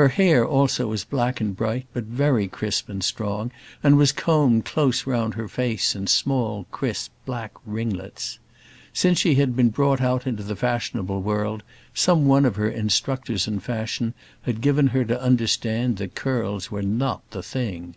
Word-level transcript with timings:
Her 0.00 0.08
hair 0.08 0.46
also 0.46 0.86
was 0.88 1.04
black 1.04 1.42
and 1.42 1.54
bright, 1.54 1.84
but 1.92 2.04
very 2.04 2.48
crisp, 2.48 2.88
and 2.88 3.04
strong, 3.04 3.50
and 3.82 3.98
was 3.98 4.12
combed 4.12 4.64
close 4.64 5.06
round 5.06 5.34
her 5.34 5.46
face 5.46 5.94
in 5.94 6.06
small 6.06 6.64
crisp 6.70 7.12
black 7.26 7.52
ringlets. 7.66 8.38
Since 8.94 9.18
she 9.18 9.34
had 9.34 9.54
been 9.54 9.68
brought 9.68 10.00
out 10.00 10.26
into 10.26 10.42
the 10.42 10.56
fashionable 10.56 11.20
world 11.20 11.64
some 11.92 12.26
one 12.26 12.46
of 12.46 12.56
her 12.56 12.70
instructors 12.70 13.46
in 13.46 13.60
fashion 13.60 14.14
had 14.40 14.62
given 14.62 14.86
her 14.86 15.04
to 15.04 15.20
understand 15.20 15.98
that 15.98 16.14
curls 16.14 16.70
were 16.70 16.80
not 16.80 17.30
the 17.32 17.42
thing. 17.42 17.94